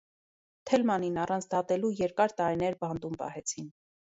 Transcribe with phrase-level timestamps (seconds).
[0.69, 3.71] Թելմանին առանց դատելու երկար տարիներ բանտում պահեցին։